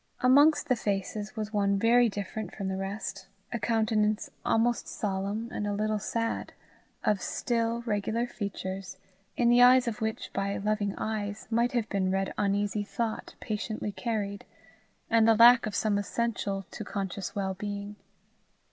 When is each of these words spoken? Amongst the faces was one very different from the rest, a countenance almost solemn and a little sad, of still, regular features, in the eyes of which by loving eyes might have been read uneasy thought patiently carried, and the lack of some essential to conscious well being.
Amongst 0.21 0.67
the 0.67 0.75
faces 0.75 1.35
was 1.35 1.53
one 1.53 1.77
very 1.77 2.09
different 2.09 2.55
from 2.55 2.69
the 2.69 2.75
rest, 2.75 3.27
a 3.53 3.59
countenance 3.59 4.31
almost 4.43 4.87
solemn 4.87 5.47
and 5.51 5.67
a 5.67 5.73
little 5.73 5.99
sad, 5.99 6.53
of 7.03 7.21
still, 7.21 7.83
regular 7.83 8.25
features, 8.25 8.97
in 9.37 9.49
the 9.49 9.61
eyes 9.61 9.87
of 9.87 10.01
which 10.01 10.31
by 10.33 10.57
loving 10.57 10.95
eyes 10.97 11.47
might 11.51 11.73
have 11.73 11.87
been 11.89 12.09
read 12.09 12.33
uneasy 12.35 12.81
thought 12.81 13.35
patiently 13.39 13.91
carried, 13.91 14.43
and 15.07 15.27
the 15.27 15.35
lack 15.35 15.67
of 15.67 15.75
some 15.75 15.99
essential 15.99 16.65
to 16.71 16.83
conscious 16.83 17.35
well 17.35 17.53
being. 17.53 17.95